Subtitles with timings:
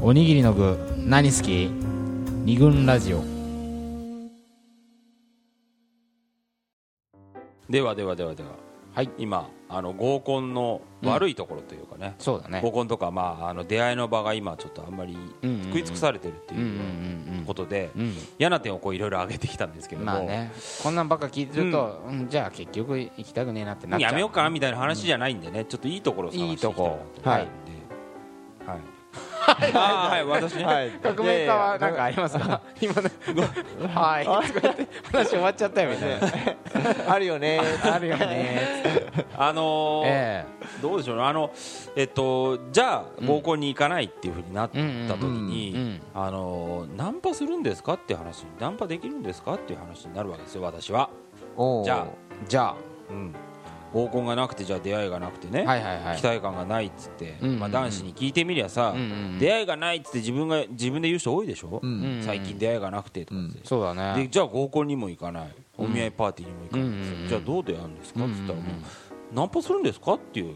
[0.00, 1.70] おにぎりの具何好き？
[2.44, 3.24] 二軍ラジオ。
[7.68, 8.50] ではではではでは。
[8.94, 12.60] はい今あの合コンの悪いところというかね、そうだね。
[12.62, 15.64] 合コンとか、まあ、あの出会いの場が今ちょっとあんまりうんうんうん。
[15.64, 16.70] 食い尽くされてるってうんうんい
[17.36, 17.44] ううん。
[17.44, 18.14] ことで、うん。
[18.38, 20.52] 嫌な点をこういろいろ挙げてきたんですけども、まあね。
[20.80, 22.28] こんなんばっか聞いてると、うん。
[22.28, 24.12] じゃあ結局行きたくねえなってなっちゃう。
[24.12, 26.92] やめようかなみたいな話じゃないんでね、ちょっといいところを探していきたいなといい
[27.24, 27.46] はい。
[28.66, 28.97] はい
[29.54, 30.24] はい。
[30.24, 30.90] 私ね、はい。
[31.02, 32.60] 革命家は何かありますか？
[32.80, 34.24] 今のはい。
[35.12, 36.26] 話終わっちゃったよみたいな。
[37.14, 37.60] あるよね。
[37.82, 39.06] あるよね。
[39.36, 40.04] あの
[40.82, 41.22] どうでしょうね。
[41.22, 41.50] あの
[41.96, 44.76] えっとじゃあ合コンに行かないっていうふうになった
[45.14, 51.10] 時に、あのーナンパするんですかっていう話ナンパできるんですかっていう話になるわけですよ私は、
[51.84, 52.06] じゃ
[52.46, 52.74] じゃ
[53.10, 53.34] うん、
[53.92, 56.16] 合コンがなくてじゃあ出会いがなくてね、あはいはいはい。
[56.18, 57.60] 期待感がないっつって、うんうんうん。
[57.60, 59.38] まあ、男子に聞いてみりゃさ、うんうんうん。
[59.38, 61.90] 出会いがないっつって自分が自分で言う人多いでしょ、うん。
[61.90, 64.22] うん最近出会いがなくてとかって、そうだね。
[64.22, 65.54] でじゃあ合コンにも行かない。
[65.76, 67.28] お見合いパーティーにも行かない、うんうんうん。
[67.28, 70.54] じゃあどう出会うんですかっつったらもう、ナンパするんですかっていう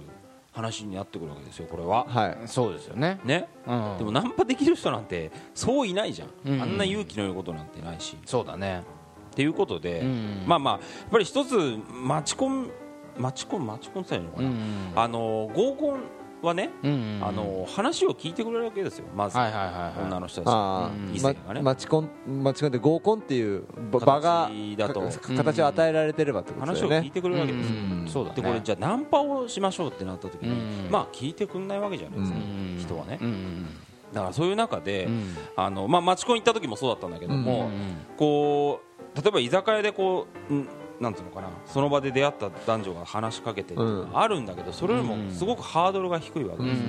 [0.52, 2.04] 話になってくるわけですよこれは。
[2.06, 2.38] はい。
[2.46, 3.18] そうですよね。
[3.24, 3.98] ね、うん。
[3.98, 8.16] でもナンパできる人なんてそういないじゃん、うんあんな勇気のいることなんてないし。
[8.26, 8.82] そうだね。
[9.30, 12.70] っていうことで、うんまあまあやっぱり一つマチコン
[13.18, 16.00] マチコンマチコンって言ったらいいのかな、あの合コン
[16.42, 20.06] はね、うんあの話を聞いてくれるわけですよまず、はいはいはいはい。
[20.06, 21.60] 女の人たちあうん異あ、性がね。
[21.60, 22.10] ま、マチコン
[22.42, 25.00] マチコンで合コンっていう場場が形だと。
[25.02, 26.88] か形を与えられてればってことだよね。
[26.88, 28.08] 話を聞いてくれるわけですよ、うん。
[28.08, 28.36] そうだね。
[28.36, 30.50] でこれじゃあナンパをしましょうってなった時に、
[30.86, 30.90] うん。
[30.90, 32.76] まあ聞いてくんないわけじゃないですか、うん。
[32.78, 33.18] 人はね。
[33.20, 33.66] うんうん
[34.12, 35.36] だからそういう中で、うん。
[35.56, 37.72] あのまあ、マチコン行った時もそうだったんだけども、うんうん。
[38.16, 38.80] こ
[39.14, 40.68] う例えば居酒屋でこうん
[41.02, 46.86] なんていうのかなその場で出会った男女が話しかけてっていうのがあるんだけどそれよりもすごくハードルが低いわけですよ、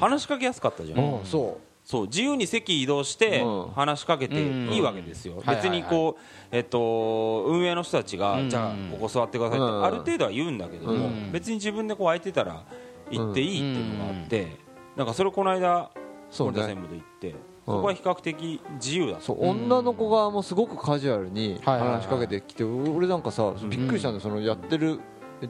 [0.00, 2.06] 話しかけやすかったじゃん、ああそそう。
[2.06, 3.72] 自由に席移動してうん。
[3.74, 8.50] 話しかけてうんいいわけですよ、別にこう、えっと、運営の人たちが、うん。
[8.50, 9.84] じゃあここ座ってくださいって、うん。
[9.84, 11.30] ある程度は言うんだけども、うん。
[11.30, 12.64] 別に自分でこう空いてたら
[13.10, 14.56] 行っていいっていうのがあって、
[14.96, 15.90] なんかそれこの間
[16.38, 17.34] 森田専務で行って
[17.66, 25.00] そこは比較的自由だそう女の子側もすごくカジュアルに話しかけてきて俺なんかさびっくりしたんだよそのやってる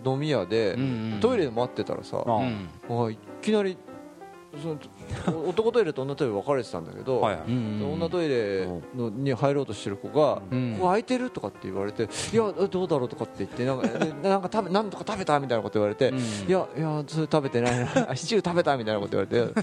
[0.04, 2.68] 飲み屋でうんトイレで待ってたらさあうん。
[2.88, 3.76] あいきなり
[4.62, 4.76] その
[5.48, 7.34] 男トイレと女トイレ分かれてたんだけど、はい。
[7.34, 8.66] はいうん女トイレ
[8.96, 10.74] のに入ろうとしてる子が「うん。
[10.74, 17.78] ここ空いてる?」とかって言われて「いやどうだろう?」とかって言ってなんかでなんか食べなんとか食べたみたいなこと言われてうん「いやいやそれ食べてない。
[17.78, 19.60] な あシチュー食べた」みたいなこと言われて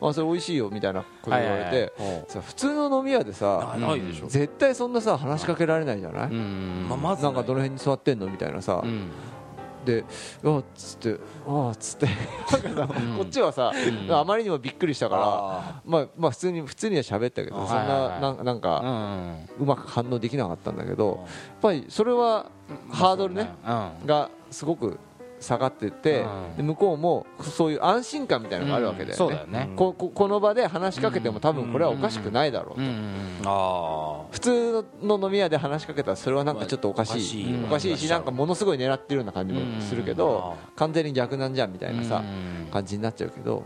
[0.00, 1.92] あ「それ美味しいよ」みたいなこと言われて
[2.28, 3.76] さ普通の飲み屋でさ
[4.28, 9.10] 絶対そんなさ話しかけられないじゃない、うんまあ、まずなんかどの辺に座ってんのみたいなさ、うん
[9.84, 10.04] で
[10.44, 12.06] 「あっつって「あっつって。
[12.68, 13.16] なんかさうん。
[13.18, 13.72] こっちはさ、
[14.06, 14.12] うん。
[14.14, 17.82] あまりにもびっくりしたからあまあまあ普通に普通には喋ったけどあそんな
[18.18, 21.26] いなんなんうかんうまく反応できなかったんだけどーやっ
[21.62, 22.46] ぱりそれは
[22.90, 23.50] ハードルね。
[23.66, 24.06] うん。
[24.06, 24.98] がすごく
[25.42, 26.56] 下がっててうん。
[26.56, 29.14] で向こうもそういう安心感みたいなのがあるわけだよね。
[29.16, 29.70] そうだよね。
[29.76, 32.82] こここの場で話しかけても多分これはおかしくないだろうと。
[33.44, 42.70] あ普通の飲み屋で話しかけたらそれはなんかちょっとおかしいうんおかしいしなんかものすごい狙ってるような感じもするけど完全に逆なんじゃんみたいなさうん。
[42.72, 43.64] 感じになっちゃうけど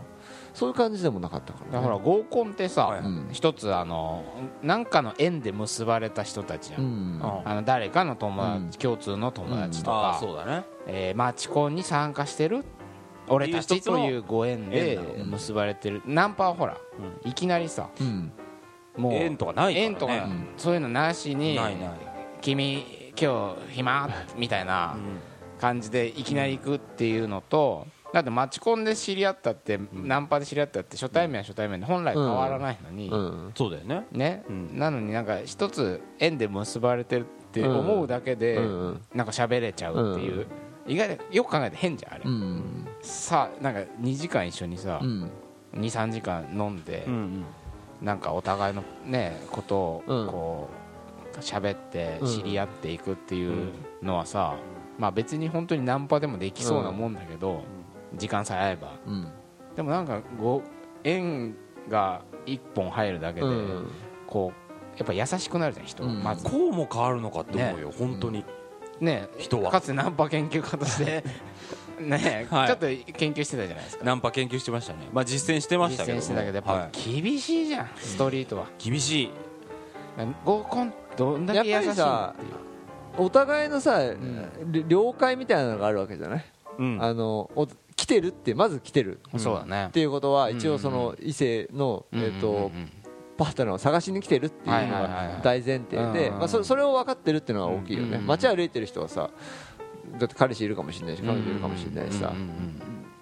[0.53, 1.71] そういう感じでもなかったからね。
[1.73, 3.29] だから合コンってさ、はいうん。
[3.31, 4.23] 一つあの
[4.63, 7.19] なんかの縁で結ばれた人たちじゃん、うん。
[7.21, 10.65] ああの誰かの友達、うん共通の友達とあか、ーそうだね。
[10.87, 12.63] えーマチコンに参加してる
[13.29, 16.01] 俺たちというご縁で結ばれてる。
[16.05, 16.77] ナンパはほら、
[17.25, 18.31] いきなりさうん。
[18.95, 19.85] もう縁とかないからね。
[19.85, 20.47] 縁とかん。
[20.57, 21.89] そういうのなしにないない。
[22.41, 24.09] 君今日暇？
[24.37, 24.95] みたいな
[25.59, 33.51] 感じでいきなり行くっていうのとだってマチコンで知り合ったって、ナンパで知り合ったって初対面は初対面で本来変わらないのに、うん。
[33.55, 34.07] そうだよね。
[34.11, 34.79] ね、うん。
[34.79, 39.01] なのになんか一つ縁で結ばれてるって思うだけで、うん。
[39.13, 40.47] なんか喋れちゃうっていう、
[40.87, 42.87] 意外とよく考えて変じゃんあれ、うん。
[43.01, 45.29] さあなんか2時間一緒にさう、ん。
[45.73, 47.45] 23時間飲んで、うん
[48.01, 50.27] なんかお互いのねことをうん。
[50.27, 50.69] こ
[51.35, 52.27] う喋ってうん。
[52.27, 54.55] 知り合っていくっていうのはさ、
[54.97, 57.63] まあ別に本当にナンパでもできそうなもんだけど、
[58.17, 58.99] 時間さえ合えば。
[59.05, 59.27] うん。
[59.75, 60.63] でもなんかご
[61.03, 61.55] 縁
[61.89, 63.91] が一本入るだけで、うん。
[64.25, 66.03] こうやっぱ優しくなるじゃん人。
[66.03, 66.23] は、うん。
[66.23, 66.43] まず。
[66.43, 68.43] こうも変わるのかって思うよ本当に。
[68.99, 69.27] ね。
[69.37, 69.71] 人は。
[69.71, 71.23] かつてナンパ研究家として
[71.99, 72.67] ね、はい。
[72.67, 74.05] ちょっと研究してたじゃないですか。
[74.05, 75.09] ナンパ研究してましたね。
[75.11, 76.17] まあ実践してましたけど。
[76.17, 77.21] 実践してたけどやっぱはい。
[77.21, 78.67] 厳しいじゃん、ストリートは。
[78.77, 79.31] 厳しい。
[80.43, 82.01] 合コンどんだけ優しい
[83.17, 83.99] お互いのさ、
[84.65, 86.45] り了解みたいなのがあるわけじゃない、
[86.77, 86.97] うん。
[87.01, 87.49] あの
[88.07, 89.19] てるってまず来てる。
[89.37, 89.87] そうだね。
[89.89, 92.71] っていうことは一応その異性のえっと
[93.37, 99.29] パートナーを探しに来てるっていうのが大前提で、うんまあ、そそれを分かってるっていうのが大きいよね、うん街歩いてる人はさ
[100.17, 102.33] だって彼氏いるかもしれないし彼女いるかもしれないしさ、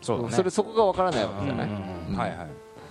[0.01, 2.47] そうそれそこが分からないわけじゃない、はいはい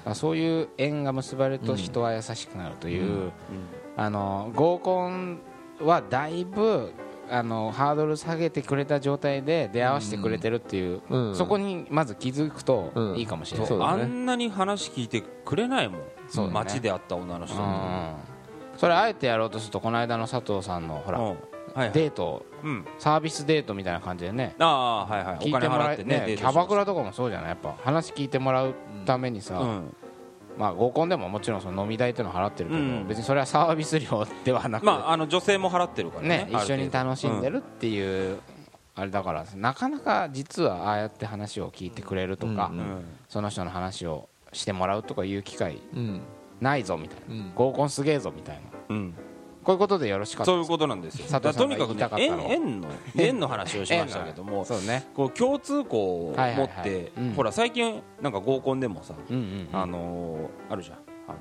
[0.06, 3.32] あそういう縁が結ばれると人は優しくなるという、
[3.96, 5.40] あの合コン
[5.80, 6.92] はだいぶ
[7.30, 11.34] あのハードル下げてくれた状態で出会わせてくれてるっていう、うん。
[11.34, 13.16] そこにまず気づくとうん。
[13.16, 14.02] いいかもしれない、そうだね。
[14.02, 16.00] あんなに話聞いてくれないもん。
[16.00, 16.06] ね。
[16.52, 18.14] 街で会った女の人うん。
[18.76, 21.26] それあえてやろうとするとこの間の佐藤さんのほら、うん。
[21.26, 21.36] はい
[21.74, 21.90] はい。
[21.92, 22.44] デート。
[22.62, 22.86] うん。
[22.98, 24.54] サービスデートみたいな感じでね。
[24.58, 25.36] ああはいはい。
[25.36, 27.48] お金聞いてもら払ってねキャバクラとかもそうじゃない？
[27.50, 28.74] やっぱ話聞いてもらう
[29.06, 29.96] ためにさ、うん
[30.56, 33.08] まあ合コンでももちろんその飲み代っていうのは払ってるけど、うん。
[33.08, 38.38] 別にそれはサービス料ではなく、まああの女性も払ってるからねね一緒に楽しんでるるっていう、
[38.94, 43.04] あれだからなかなか実はああやって話を聞いてくれるとか、うんうん。
[43.28, 46.20] その人の話をしてもらうとかいう機会うん。
[46.60, 47.52] ないぞみたいな、うん。
[47.54, 48.62] 合コンすげえぞみたいな。
[48.90, 49.14] うん
[49.64, 51.26] こういうことでよろしかったそういうことなんですよ。
[51.28, 52.84] 佐藤とにかくね言いたかったの縁
[53.16, 55.06] 縁の話をしましたけどもそうね。
[55.14, 57.32] こう共通項を持ってうん。
[57.34, 59.14] ほら最近なんか合コンでもさ
[59.72, 60.96] あのーあるじゃん。
[61.26, 61.36] あの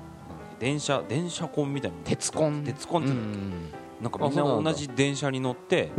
[0.58, 2.02] 電車電車コンみたいなの。
[2.04, 3.20] 鉄コン鉄コンっていうの。
[3.20, 3.52] うん
[4.02, 5.90] なんかみんな同じ電車に乗って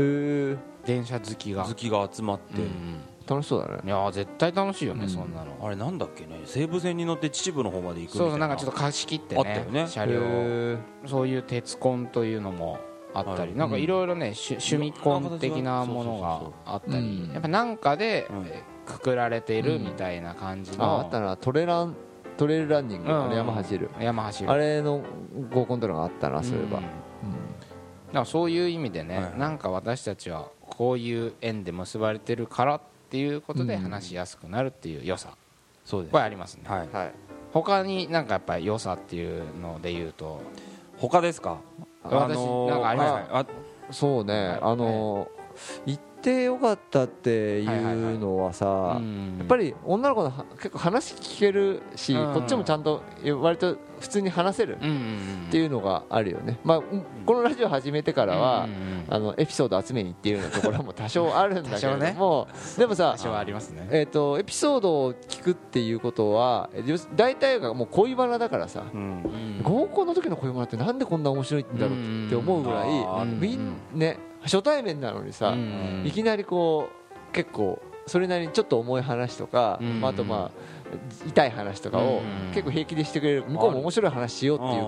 [0.86, 1.64] 電車好きが。
[1.64, 3.82] 好きが集まってうん楽しそうだね。
[3.84, 5.10] いやー絶対楽しいよね、うん。
[5.10, 5.58] そんなの。
[5.62, 6.42] あれなんだっけね？
[6.46, 8.32] 西武線に乗って秩父の方まで行くみたそいうな。
[8.32, 9.88] そうなんかちょっと貸し切ってねあったよね。
[9.88, 10.22] 車両
[11.08, 12.80] そういう鉄コンというのも
[13.14, 13.56] あったり、はい。
[13.56, 16.20] なんかいろいろね、趣趣味コン的なもの
[16.66, 17.34] があったり、うん。
[17.34, 18.46] やっぱなんかでうん。
[18.48, 21.96] えくくられているみたいな感じああの、ったなトレラン
[22.38, 23.26] トレイルランニング、うん。
[23.26, 23.90] あれ山走る。
[24.00, 24.52] 山走る。
[24.52, 25.02] あれの
[25.52, 26.84] 合コンというのがあったなそういえば、うん。
[26.84, 26.88] だ
[28.14, 32.82] からそういう意味でね、はいなんか私たちはこういう縁で結ばれてるからっ
[33.16, 35.30] ていうことでうん話しやすくなるっていう良さ、
[35.86, 36.12] そうです。
[36.12, 36.90] これありますね、はい。
[36.92, 37.12] はい。
[37.54, 40.42] 他になんかやっぱり良さっていうので言うと。
[40.98, 41.60] 他ですか？
[42.04, 43.28] 私なんかありますはいはい。
[43.32, 43.46] あ
[43.92, 45.30] そうね、あの
[45.86, 49.00] 行ってよかったっていうのはさ、
[49.38, 52.34] やっぱりり女の子のは結構話聞けるし、うん。
[52.34, 53.02] こっちもちゃんと
[53.42, 54.80] 割と普通に話せるっ
[55.52, 56.82] ていうのがあるよね、まあ、
[57.26, 58.68] このラジオ始めてからは、
[59.10, 62.48] あのエピソード集めにっていうようなところも多少あるんだけれども、
[62.78, 63.16] でもさ
[63.90, 66.70] えー、とエピソードを聞くっていうことは
[67.16, 69.62] 大体がもう恋バナだからさ、うん。
[69.64, 76.04] 合コンの時の恋バナってなんでこんな面白いんだろうって思うぐらい、みんね初対面なのにさ、うん。
[76.06, 82.52] いきなりこう結構それなりにちょっと重い話とか、あ、あとまあ痛い話とかをうん。
[82.54, 83.46] 結構平気でしてくれる。
[83.48, 84.84] 向こうも面白い話しようっていう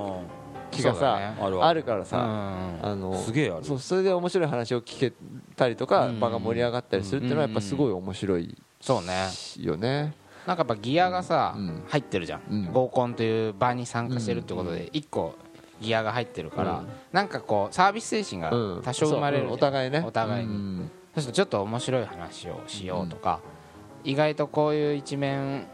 [0.71, 1.36] 気がさ、ね。
[1.62, 2.80] あるからうさ、ん。
[2.83, 3.65] あのすげえある。
[3.65, 5.13] そうそれで面白い話を聞け
[5.56, 6.19] たりとか、うん。
[6.19, 9.27] 場が盛り上がったりするっていうのはやっぱすごい面白いそうね。
[9.57, 10.13] よね。
[10.45, 11.83] なんかやっぱギアがさ、うん。
[11.88, 12.69] 入ってるじゃん。
[12.71, 15.36] 合コンという場に参加してるってことで一個
[15.81, 16.88] ギアが入ってるから、うん。
[17.12, 18.81] なんかこうサービス精神がうん。
[18.83, 19.53] 多少生まれるじゃん。
[19.53, 20.03] お互いね。
[20.06, 20.91] お互いに、うん。
[21.15, 23.39] そうするとちょっと面白い話をしようとか、
[24.03, 25.68] 意外とこういう一面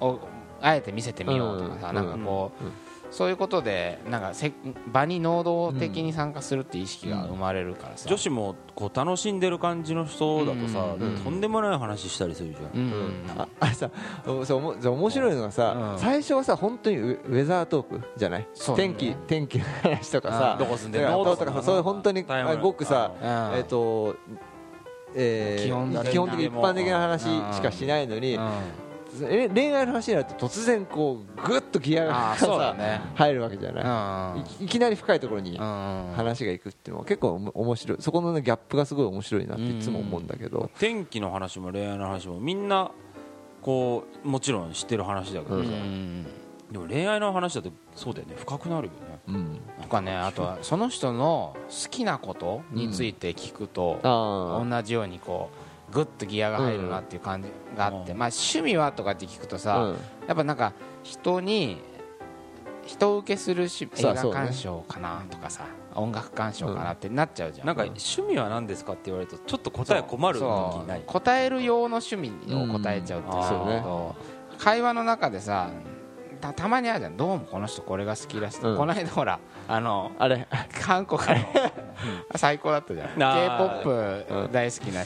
[0.00, 0.20] を
[0.60, 1.94] あえて見せてみようとかさ、うん。
[1.94, 2.72] なんかこう、うん
[3.10, 4.52] そういうことでなんかせ
[4.92, 11.16] 場に能動的に参加するって意識が生まれるからさ、女子もこう楽しんでる感じの人だとさ、うん。
[11.22, 13.24] とんでもない話したりするじゃん、うん。
[13.36, 13.90] ああれさ
[14.24, 15.98] そう面白いのがさ、うん。
[15.98, 20.52] 最初はさ本当にウウェザートークじゃない、天気天気の話とかさ。
[20.52, 20.64] うん。
[20.64, 21.24] どこ住んでるだの？
[21.24, 22.24] とかさそういう本当に
[22.62, 23.58] ごくさうん。
[23.58, 24.14] えっ、と
[25.14, 28.38] えー基本基本的に一般的な話しかしないのに、え
[29.18, 33.00] 恋愛の話になると突然こうグッとギアがさ、ね。
[33.14, 37.98] 入るわけじゃうない、んいいきなり深いところにうん話がいくっていうのは結構面白い。
[38.00, 42.90] そこの、ね、ギャップがすごい面白いなっていつも思うんだけど、天気の話も恋愛の話もみんな
[43.62, 46.26] こうもちろん知ってる話だけどさ、うん。
[46.70, 48.34] でも恋愛の話だとそうだよね。
[48.36, 49.20] 深くなるよね。
[49.28, 58.18] うん、とかねあとはその人の好きなことについて聞くと、あ同じようにこうグッとギアが入るなっていう感じがあって、うん。
[58.18, 59.96] まあ趣味はとかって聞くとあ、さ、うん。
[60.26, 61.82] やっぱなんか人に
[62.86, 71.02] 人受けするし映画鑑賞かなとかさ、音楽鑑賞かなってなっちゃうじゃん、なんか趣味は何ですかって言われるとちょっと答え困る時ない。
[71.06, 73.32] 答える用の趣味を答えちゃうってい
[73.78, 74.16] うと
[74.58, 75.70] 会話の中でさ
[76.40, 77.16] たたまにあるじゃん。
[77.16, 78.76] どうもこの人これが好きらしい、うん。
[78.76, 80.48] この間ほらあのあれ。
[80.82, 81.26] 韓国の
[82.36, 83.08] 最高だったじゃん。
[83.08, 85.04] k あ p ー o p 大好きな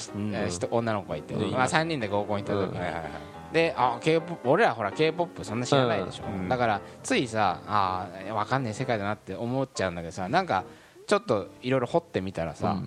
[0.49, 1.51] 人女の子がいて、うん。
[1.53, 2.81] まあ、3人で合コン行った時に、
[3.53, 4.01] であ
[4.45, 6.49] 俺らほら k p o p そんな知らないでしょ、うん。
[6.49, 10.65] だからついさあー分かんない世界だなって思っちゃうんだけどさなんか
[11.07, 12.83] ちょっといろいろ掘ってみたらさ、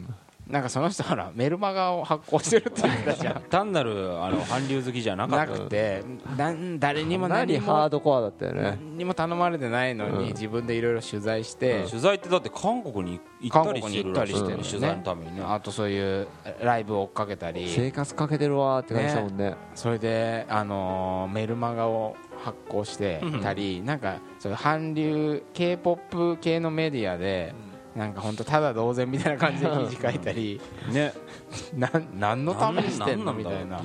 [0.49, 3.41] なんかその人ほらメルマガを発行してるって言ってたじゃん。
[3.49, 6.03] 単なるあの韓流好きじゃなかなったくて
[6.37, 8.61] なん誰にも何何ハーもドコアだったよね。
[8.61, 11.85] 何にも頼まれてないのに自分でいろいろ取材して。
[11.87, 15.43] 取材ってだって韓国に行ったりしてるらしい韓国に行ったりしてる取材のためにね。
[15.45, 16.27] あとそういう
[16.61, 17.69] ライブを追っかけたり。
[17.69, 19.55] 生活かけてるわーって感じしたもんね。
[19.75, 27.53] それで、あのーメルマガを発行してたり、なんかそういう韓流 k p o p 系のメディアで、
[27.97, 30.61] なんか本当ただ同然みたいな感じで記事書いたり。
[30.91, 31.13] ね。
[31.75, 33.81] なん何のためにしてんのみたいな。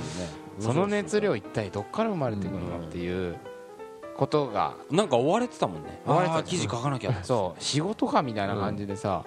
[0.59, 3.37] その熱量一体どっから生まれてくるのっていう
[4.14, 4.75] ことが。
[4.90, 6.02] なんか追われてたもんね。
[6.07, 7.14] 追われてた記事書かなきゃ。
[7.23, 7.62] そう。
[7.62, 9.25] 仕事かみたいな感じでさ、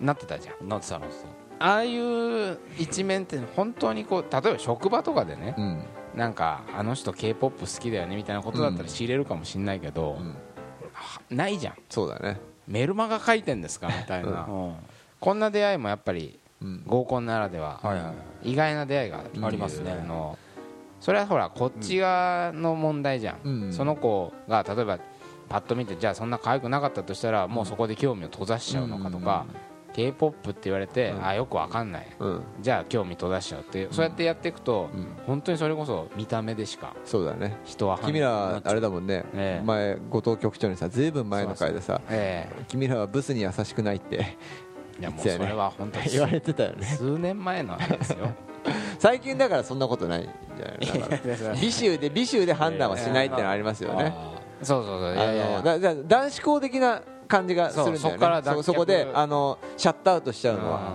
[0.00, 0.66] なってたじゃん。
[0.66, 1.14] なってたなって
[1.58, 5.84] ああいう一面って本当にこう例えば職場とかでね、うん。
[6.14, 10.36] なんかあの人 k p o p 好きだよねみたいなことだったら仕入れるかもしんないけど、ん。
[10.94, 11.74] はないじゃん。
[11.90, 12.40] そうだね
[12.70, 14.48] メルマガ書いてんですかみたいな、
[15.20, 16.82] こんな出会いもやっぱりうん。
[16.86, 17.80] 合コンならでは、
[18.42, 20.04] 意外な出会いがありますね。
[20.06, 20.38] の
[21.00, 23.72] それはほらこっち側の問題じゃん。
[23.72, 24.98] その子が例えば
[25.48, 29.46] パッと見てじゃあそんな可愛くなかったとしたらもうそこで興味を閉ざしちゃうのかとか、
[29.92, 32.06] k p o p って言われて、あよくわかんない。
[32.18, 32.42] うん。
[32.60, 35.06] じゃあ興味閉ざしちゃうっていうそうやってやっていくと、うん。
[35.26, 37.58] 本当にそれこそ見た目でしかそうだね。
[37.64, 39.24] 人は君らあれだもんね。
[39.34, 39.66] ええ。
[39.66, 44.16] 前後藤局長にさずいぶん前の回でさえ君らはブスに優しくないって。
[44.16, 44.36] え
[45.00, 46.84] いやもうそれは本当に言われてたよね。
[46.84, 48.28] 数年前のあれですよ。
[48.98, 51.16] 最近だからそんなことないんじゃな
[51.54, 54.12] い美醜で美醜で判断はしないってのはありますよね。
[54.14, 55.14] あそうそうそう。
[55.14, 57.98] いや男子校的な感じがするんだよね。
[58.00, 58.56] そこから脱却。
[58.56, 60.94] そそこであのシャットアウトしちゃうのは。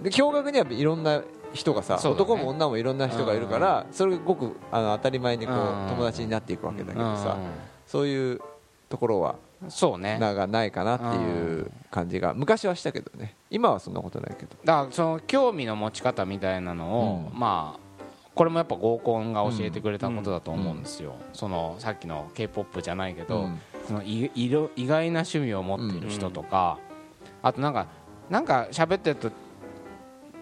[0.00, 1.22] で共学にはいろんな
[1.52, 2.08] 人がさ、ね。
[2.08, 5.88] 男も女もいろんな人がいるからそれがごくあの当たり前にこううん。
[5.88, 7.46] 友達になっていくわけだけどさうん。
[7.86, 8.40] そういう
[8.88, 9.34] ところは
[9.68, 10.18] そうね。
[10.18, 13.34] なんかないかなっていう感じが昔はしたけどね。
[13.50, 14.56] 今はそんなことないけど。
[14.64, 17.88] だからその興味の持ち方みたいなのを、まあ
[18.36, 26.78] これもやっぱ合コンが教えてくれたことだと思うんですよ、そのさっきの k p o p じゃないけど、うんそのいいろ意外な趣味を持っている人とか、
[27.42, 27.86] あとなんか
[28.28, 29.30] なんか喋ってると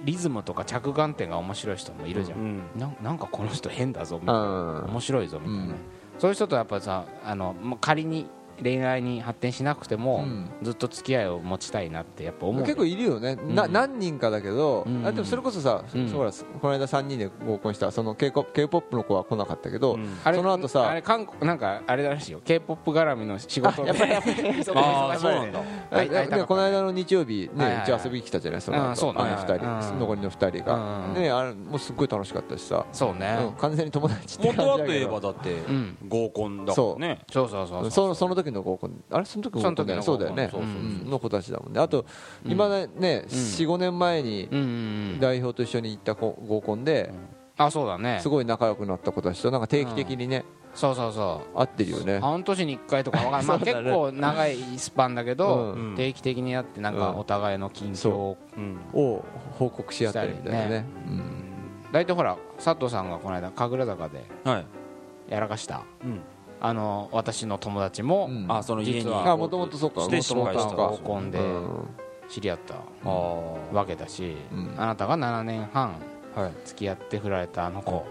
[0.05, 4.41] リズムとか着眼点が面白い人もいるじゃん、うんななんかこの人変だぞみたいな。
[4.41, 4.45] う
[4.83, 4.91] ん。
[4.91, 5.75] 面白いぞみたいな、うん。
[6.19, 8.27] そういう人とやっぱさあのもう仮に
[8.63, 10.51] 恋愛に発展しなくても、うん。
[10.63, 12.63] ずっと付き合いを持ちたいなってやっぱ思う。
[12.63, 13.73] 結構いるよね、なうん。
[13.73, 15.07] 何人かだけど、うん。
[15.07, 16.09] あでもそれこそさ、うん。
[16.09, 22.41] そらこの間3人で合コンしたその k p o p の子は来なかったけど、その後さあれ韓国なんかあれらしいよ。
[22.45, 23.91] K p o p 絡みの仕事で。
[23.91, 24.37] あやっぱりやっぱり。
[24.37, 25.59] 忙 そうなんだ。
[26.39, 27.81] はこの間の日曜日、ねはいはい。
[27.83, 29.21] はいうち遊びに来たじゃないそのそうね。
[29.21, 29.99] あの二人、うん。
[30.01, 35.97] 残りの2人が、うんねあれもうすっごい楽しかったしさ、そうね、うん完全に友達って感じ元はといえばだってん。
[36.09, 37.21] 合コンだからね。
[37.31, 37.49] そう。
[37.49, 39.25] そうそうそうそのその時の合コンあれ？
[39.25, 40.03] その時の合コンだよね？
[40.03, 40.51] そうだよね。
[41.05, 41.81] の子たちだもんね。
[41.81, 42.07] あと
[42.45, 47.13] 今ね45年前に代表と一緒に行った子合コンで
[47.57, 48.21] あそうだね。
[48.23, 51.57] すごい仲良くなった子たちとなんか定期的にねそうそうそう。
[51.57, 52.19] 会ってるよね。
[52.21, 55.97] 半年に1回とかわかんない、まあ、結構長いスパンだけど、うん。
[55.97, 58.37] 定期的にやってなんかうんお互いの近況を
[59.59, 60.85] 報告し合ったりみたいなね。
[61.93, 64.67] 大体ほら佐藤さんがこの間神楽坂ではい。
[65.33, 65.83] やらかした。
[66.05, 66.21] うん
[66.61, 68.47] あの私の友達も、うん。
[68.49, 69.33] あその家に実は。
[69.33, 71.89] あもともとそうかしてした元々合コンでうん。
[72.29, 73.09] 知り合ったあ
[73.73, 74.75] わけだし、うん。
[74.77, 75.95] あなたが7年半
[76.65, 78.05] 付き合って振られたあの子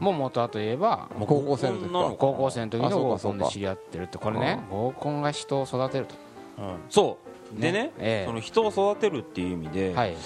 [0.00, 6.14] も元はといえば高校生の時の高校生の時の合コンで知り合ってるってこれね合コンが人を育てると。
[6.58, 6.76] うん。
[6.88, 8.26] そうでねええ。
[8.26, 10.16] その人を育てるっていう意味でやっはい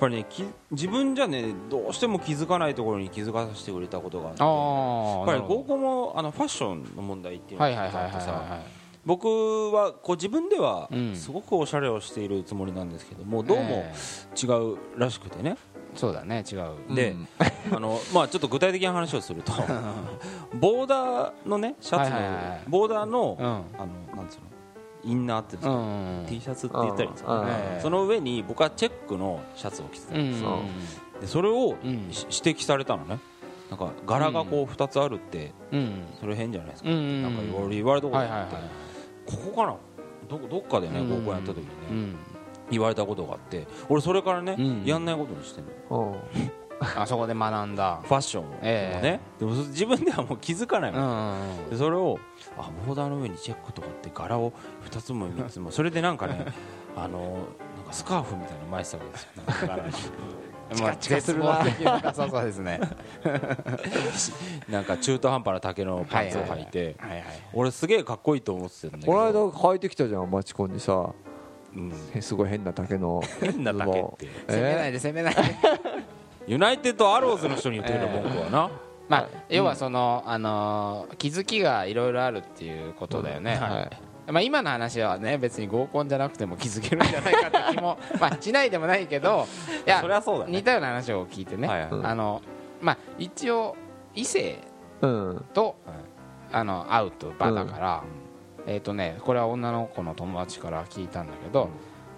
[0.00, 8.60] ぱりねき自分じゃねどうしても気づかないところに気づかせてくれたことがあってあやあっぱり合コンもあのファッションの問題っていうのがあってさは
[9.06, 9.26] 僕
[9.72, 11.14] はこう自分ではうん。
[11.16, 13.94] すごくおしゃれをしているつもりなんですけどもどうもえ
[14.40, 15.52] 違うらしくてね。
[15.94, 16.94] いそうだね違う。
[16.94, 17.28] でうん。
[17.74, 19.52] あのまあちょっと具体的な話をすると
[20.60, 22.16] ボーダーのねシャツの
[22.68, 23.46] ボーダーのうん。
[23.46, 24.42] あのなんつうの
[25.04, 27.80] インナーっていうんですうかん T シャツって言ったらいいんですかうんねええ。
[27.82, 30.46] その上に僕はチェックのシャツを着てたうんそ
[31.18, 33.18] うでそれを指摘されたのね。
[33.70, 36.06] なんか柄がこう2つあるってうん。
[36.20, 36.90] それ変じゃないですか。
[36.90, 38.56] うんなんか言われたことがあって。
[39.26, 39.76] ここかな？
[40.28, 42.16] どどっかでねうん合コンやった時にねうん。
[42.70, 43.66] 言われたことがあって。
[43.88, 44.84] 俺それからねうん。
[44.84, 46.50] やんないことにしてんのうん
[46.96, 48.00] あそこで学んだ。
[48.04, 48.46] ファッションを。
[48.62, 49.02] ええ。
[49.02, 49.20] ね。
[49.38, 52.18] でもそ自分ではもう気づかないもうんんでそれを
[52.56, 54.52] あボーダーの上にチェックとかって柄を
[54.88, 55.70] 2つも3つも。
[55.72, 56.46] それでなんかね
[56.96, 59.30] あのなんかスカーフみたいなの巻いてたわけですよ。
[59.46, 59.92] なんか柄に。
[60.82, 62.14] まあ絶望的な。
[62.14, 62.80] そうそうですね。
[64.68, 66.96] なんか中途半端な丈のパンツを履いて。
[66.98, 69.12] はいはい俺すげえかっこいいと思ってたんだけど。
[69.12, 71.10] この間履いてきたじゃんマチコンにさ。
[71.74, 72.22] うん。
[72.22, 73.22] すごい変な竹の。
[73.40, 74.26] 変な竹って。
[74.48, 75.42] 攻めないで攻めないで
[76.48, 78.70] ユナイテッドアローズの人に言ってくれ文句はな。
[79.06, 83.56] まあ要はそのあのー気づきがいろいろあるっていうことだよね。
[83.56, 83.82] は
[84.26, 84.32] い。
[84.32, 89.46] まあ今の話はね別に合コンじゃなくても気づけるんじゃないかって気も まあしないでもないけど
[89.86, 90.52] いやそりゃそうだね。
[90.52, 91.68] 似たような話を聞いてね。
[91.68, 91.80] はい。
[91.80, 92.40] はいあの
[92.80, 93.76] まあ一応
[94.14, 94.58] 異性
[95.02, 95.44] うん。
[95.52, 95.76] と
[96.50, 98.02] あの会うと場だから、
[98.66, 101.68] えっ、とねこれは女の子の友達から聞いたんだけど、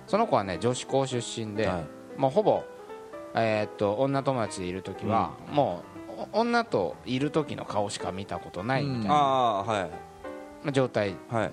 [0.06, 1.84] その子はね女子校出身で、はい。
[2.16, 2.62] もうほぼ、
[3.34, 5.82] えー、と女友達でいる時は、も
[6.18, 9.90] うお女といる時の顔しか見たことないみたいな、はい。
[10.64, 11.14] まあ状態。
[11.30, 11.52] はい。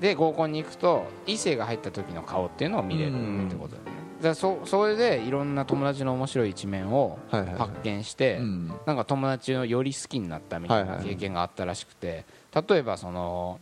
[0.00, 3.46] で合コンに行くと異性が入った時の顔っていうのを見れるうん。
[3.46, 3.92] ってことだよね。
[4.22, 8.72] だそそれでいろんな友達の面白い一面を発見して、うん。
[8.86, 12.24] なんか友達をより好きになったみたいな経験があったらしくて
[12.68, 13.60] 例えばその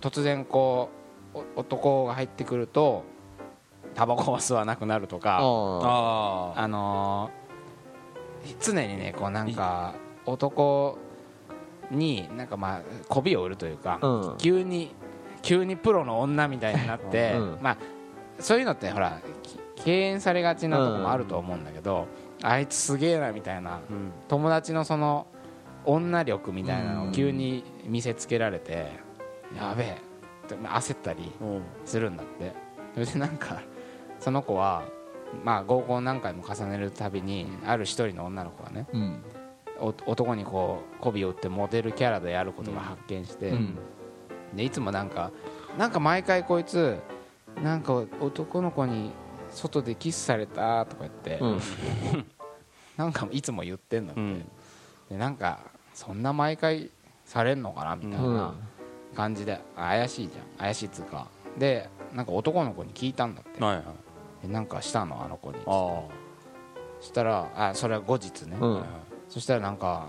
[0.00, 0.90] 突然こ
[1.34, 3.04] うお男が入ってくると
[3.96, 7.46] タバコを吸わなくなるとかああのー
[8.60, 10.98] 常にねこうなんか男
[11.90, 14.38] になんかまあ媚びを売るというか、うん。
[14.38, 14.94] 急に
[15.42, 17.58] 急にプロの女みたいになって、うん。
[17.60, 17.78] まあ
[18.38, 22.06] そういうのってほらき敬遠されがちなとこもあると思うんだけど、
[22.42, 24.12] あいつすげえなみたいなうん。
[24.28, 25.26] 友達のその
[25.84, 28.92] 女力みたいなのを急に見せつけられて、
[29.56, 29.96] やべえ
[30.44, 31.62] って焦ったりうん。
[31.84, 32.52] するんだって。
[32.94, 33.62] それでなんか
[34.26, 34.82] その子は、
[35.44, 39.22] まあ、合コン何回も重ねるたびにある一人の女の子がねうん。
[39.78, 43.78] お男にこう媚びを打ってモデルキャラでやることが発見して、うん。
[44.52, 45.30] でいつもなんか
[45.78, 46.98] なんか毎回こいつ
[47.62, 49.12] なんか男の子に
[49.52, 51.60] 外でキスされたとか言って、うん。
[52.98, 54.50] なんかいつも言ってんだって、うん。
[55.08, 55.60] でなんか
[55.94, 56.90] そんな毎回
[57.24, 58.54] されんのかなみたいな
[59.14, 60.58] 感じで怪しいじゃん。
[60.58, 61.28] 怪しいっつうか。
[61.56, 63.62] でなんか男の子に聞いたんだって。
[63.62, 63.84] はいはい。
[63.84, 63.92] で
[64.48, 65.58] なんかしたのあの子に。
[65.64, 66.08] そ
[67.00, 68.84] したらあそれは後日ね、うん。
[69.28, 70.08] そしたらなんか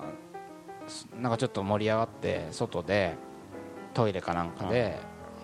[0.88, 3.16] すなんかちょっと盛り上がって外で
[3.94, 5.00] トイレかなんかで、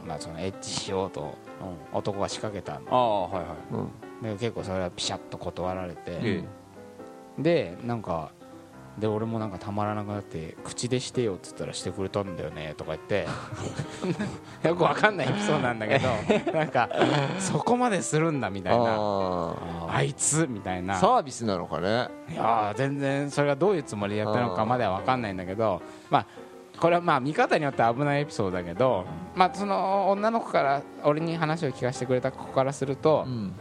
[0.05, 1.35] まあ、そのエッチしようと
[1.91, 1.97] うん。
[1.97, 3.73] 男が仕掛けたんはいはい。
[3.73, 3.89] うん
[4.23, 6.43] で結構それはピシャッと断られて、え。
[7.37, 8.31] でなんか
[8.97, 13.27] で俺もなんかたまらなくなって口でしてよっつったらしてくれたんだよねとか言って。
[14.67, 16.07] よくわかんないエピソードなんだけど
[16.53, 16.89] なんか
[17.39, 18.85] そこまでするんだみたいな。
[18.87, 19.55] あ
[19.89, 20.95] あいつみたいな。
[20.95, 22.07] ーサービスなのかね？
[22.29, 26.25] いやー全然それがどういうつもりでやったのかまでは分かんないんだけどまあ
[26.79, 33.53] これはまあ見方によっては危ないエピソードだけど、まあ、その女の子から俺に話を聞かせてくれた子からすると、うん。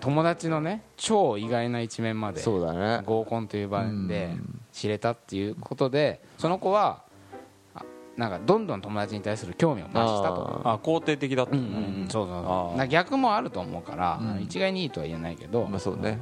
[0.00, 3.02] 友達のね超意外な一面までそうだね。
[3.04, 7.02] 合コンという場でうん知れたっていうことでその子は
[7.74, 7.82] あ
[8.16, 10.60] なんかどんどん友達に対する興味を増したと。
[10.64, 11.56] あ肯定的だった。
[11.56, 12.76] うんうんうんそうそうそう。
[12.76, 14.42] な逆もあると思うから、うん。
[14.42, 16.18] 一概にいいとは言えないけど、まあそうね。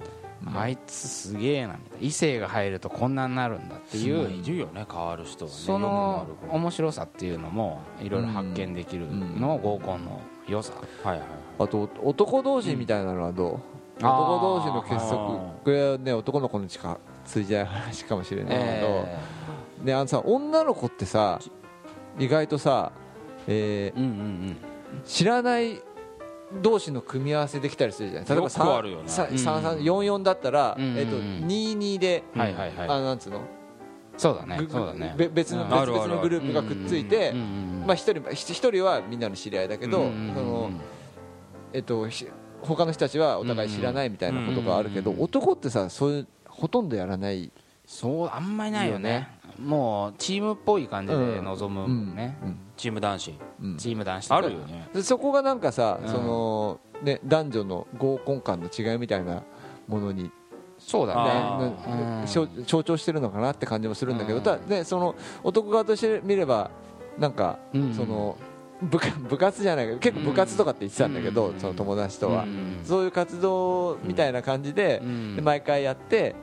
[0.54, 2.06] あいつすげえなみたいな。
[2.06, 4.30] 異性が入るとこんなになるんだっていう。
[4.30, 5.56] いるよね変わる人はね。
[5.56, 11.28] その面白さっていうのもいろいろ発見できるのを合コンの良さ、子はいはい。
[11.60, 13.60] あと男同士みたいなのはどう、
[14.00, 15.26] 男同士の結束。
[15.26, 19.18] これはね男の子にしか通じない話かもしれないけど、え
[19.84, 21.40] であのさ女の子ってさ
[22.18, 22.92] 意外とさ、
[23.46, 25.82] えーうんうんー知らない
[26.62, 28.28] 同士の組み合わせできたりするじゃない？
[28.28, 30.98] 例えばよくあるよね3344だったら、うんうんうん。
[30.98, 32.88] えっと22で、うんはいはいはい。
[32.88, 33.40] あのなんつうの？
[34.16, 35.14] そうだねぐそうだね。
[35.18, 35.70] べ別のうん。
[35.70, 37.34] 別々のグループがくっついて
[37.94, 40.34] 一人一一人はみんなの知り合いだけど、うんうんうん。
[40.34, 40.70] その
[41.72, 42.26] えっとひ
[42.66, 47.50] 他の人たちはお互い知らないみたいなことがあるけど、男ってさそういうほとんどやらない。
[47.86, 49.28] そうあんまりないよね。
[49.58, 52.58] もうチームっぽい感じで臨むね、うん。
[52.76, 53.34] チーム男子。
[53.62, 53.76] うん。
[53.76, 54.36] チーム男子とか。
[54.36, 54.88] あるよね。
[54.92, 56.08] でそこがなんかさ、うん。
[56.08, 59.42] そのね、男女の合コン感の違いみたいな
[59.88, 60.30] ものに、ね
[60.78, 61.14] そうだ
[61.58, 62.26] ね。
[62.26, 64.44] 象象徴してるのかなって感じもするんだけど、うん。
[64.44, 66.70] ただね、その男側として見れば
[67.18, 67.94] なんか、うん。
[67.94, 68.36] その
[68.82, 71.60] 部下 部活じゃないけど結構部活とかって言ってたんだけど、うん。
[71.60, 72.80] その友達とは、うん。
[72.84, 75.36] そういう活動みたいな感じで,、うん。
[75.36, 76.34] で毎回やって、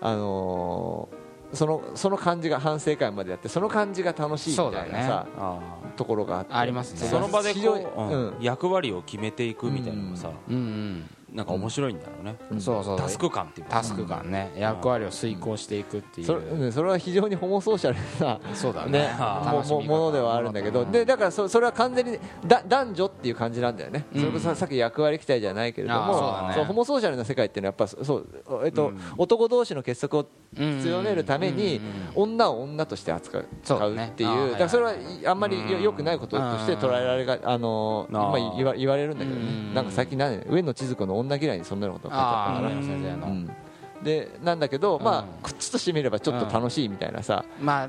[0.00, 1.20] あのー
[1.52, 5.58] そのその感じが反省会までやってその感じが楽しいみたいなそうさ、あ
[5.96, 6.54] ところがあって。
[6.54, 7.08] ありますね。
[7.08, 8.34] あその場でこう、うん。
[8.40, 12.98] 役割を決めていくみたいなのがさ、うんうんなんか面白いんだろうね、そうそう。
[12.98, 13.72] タスク感っていうか。
[13.74, 14.52] タスク感ね。
[14.56, 16.26] 役割を遂行していくっていう。
[16.26, 18.92] それうんそれは非常にホモソーシャルなそうだね。
[18.92, 20.84] ねももものではあるんだけど。
[20.84, 26.54] でだからそそれは完全にだ男女っていう感じなんだよね、それこそさっき役割期待じゃないけれどもあーそうだね。
[26.54, 28.26] そうホモソーシャルな世界っていうのはやっぱそう、
[28.64, 31.80] えっと男同士の結束を強めるために
[32.14, 34.08] 女を女として扱うそうだね。
[34.12, 34.50] っていう。
[34.52, 34.94] だからそれは
[35.26, 38.12] あんまりようん良くないこととして捉えられがあのー。
[38.12, 42.82] まあ言わ言われるんだけどうんねなんか最近何上野千鶴子の女嫌いにそんなことが書いてあったから。
[42.82, 43.26] 先生の。
[43.26, 43.50] うん。
[44.02, 45.26] でなんだけど、まあうん。
[45.42, 47.86] こっちとしてみればちょっと楽しいみたいなさ、まあ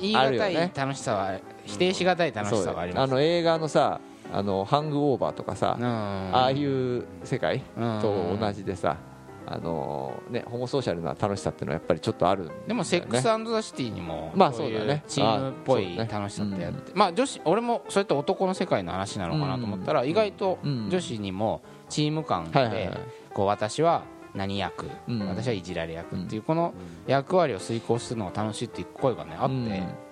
[0.00, 3.10] い言い難い楽しさは否定しがたい楽しさがあります。
[3.10, 4.00] そうあの映画のさ
[4.32, 5.86] あのハングオーバーとかさ、うん。
[5.86, 8.96] ああいう世界うんと同じでさ、
[9.46, 12.50] あのね、ホモソーシャルな楽しさっていうのはやっぱりちょっとあるね。
[12.68, 15.04] でもセックスザ・シティにもまあそうだね。
[15.06, 22.90] チームっぽい楽しさってやってまあ女子俺もそうやって男の世界の話なのかなと思ったら意外とうん女子にもチーム感で
[23.34, 24.02] こう私は
[24.34, 26.38] 何役うん私はいじられ役ってい。
[26.38, 26.72] うこの
[27.06, 29.48] 役割を遂行するのが楽しいっていう声がねあっ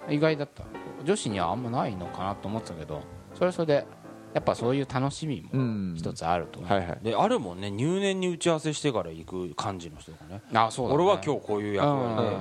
[0.08, 0.64] て意外だった
[1.04, 1.62] 女子にはあん。
[1.62, 3.00] まないのかなと思ってたけど
[3.34, 3.86] それはそれで
[4.34, 5.94] やっぱそういう楽しみもうん。
[5.96, 6.98] 一つあると思うはいはい。
[7.02, 10.40] であるもんね入念に打ち合わせしてから行く感じの人とかね。
[10.54, 11.02] あそうだね。
[11.02, 12.40] 俺は今日こういう役割で、うん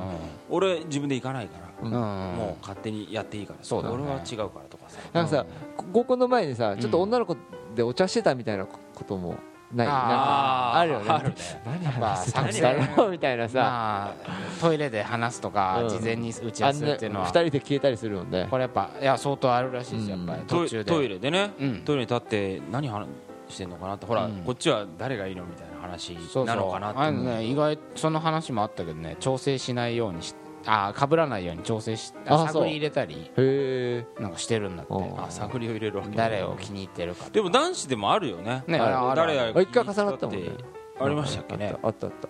[0.50, 3.96] 俺自分で行かないから、うんもう勝手にやっていいからそうだね。
[3.96, 5.00] 俺は違うからとかさ。
[5.14, 5.46] なんかさ
[5.92, 7.36] 合コンの前にさちょっと女の子
[7.76, 9.36] でお茶してたみたいなことも
[9.74, 11.10] ない、なんかあるよね。
[11.10, 11.36] あるね。
[11.66, 15.90] 何まあ話してたんだろうみたいなさ、まあトイレで話すとかうん。
[15.90, 17.26] 事前に打ち合わせっていうのは。
[17.26, 18.48] な二人で消えたりするもんね。
[18.50, 20.42] これやっぱいや相当あるらしいですやっぱり。
[20.44, 20.92] トイ途中で。
[20.92, 21.82] トイレでね、うん。
[21.84, 23.08] トイレに立って何話
[23.50, 24.06] してんのかなって。
[24.06, 24.44] ほら、うん。
[24.46, 32.48] こっちは誰がいいのみたいな話なのかなってあのね意外その話もあったけどね調整しないようにしあ被らないように調整しあそう。
[32.48, 33.32] 探り入れたり
[34.20, 34.94] なんかしてるんだって。
[34.94, 38.64] うんあ探りを入れるわけ誰を気に入ってるかでも男子でもあるよね。
[38.68, 40.50] ねあ誰やあ一回重なったもんね。
[41.00, 41.58] ありましたっけ？
[41.58, 42.08] ねあった。
[42.08, 42.30] あったあ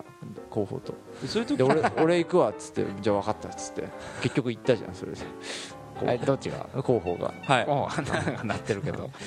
[0.50, 0.94] 候補と
[1.26, 3.84] そういう時で俺俺行くわっつってじゃあ分かったっつって。
[4.22, 5.18] 結局行ったじゃんそれで。
[6.04, 6.66] えどっちが？
[6.82, 7.32] 候補が。
[7.44, 8.46] はい。
[8.46, 9.10] なってるけど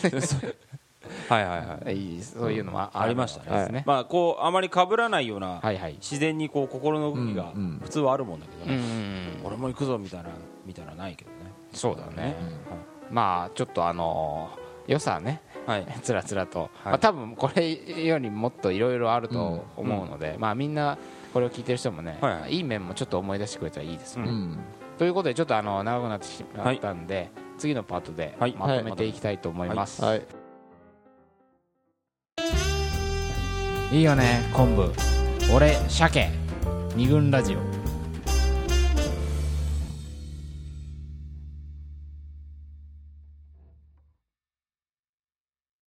[1.30, 1.98] はいはいはい。
[1.98, 3.84] いいそういうのもありましたね。
[3.86, 5.94] まあこうあまり被らないようなはいはい。
[5.96, 9.46] 自然にこう心の動きがうんうん普通はあるもんだけどうんうねん。
[9.46, 10.30] 俺も行くぞみたいな
[10.66, 11.38] みたいなのはないけどね。
[11.74, 12.36] そうだね。
[13.10, 15.88] まあちょっとあのー良さねはい。
[16.04, 17.74] つらつらと、まあ、多分これ
[18.06, 21.00] よりもっといろいろあると思うので、まあ、みんな
[21.34, 22.58] これを聞いてる人もね、はいはい。
[22.58, 24.26] いい面もちょっと思い出してくれたらいいですね。
[24.28, 24.60] うん。
[25.00, 28.56] ということでちょっとあの長くなってしまったんで、次のパートではい。
[28.56, 30.22] まとめていきたいと思います、はい
[33.91, 34.91] い、いよね昆布。
[35.54, 36.30] 俺鮭。
[36.95, 37.75] 二軍ラジオ。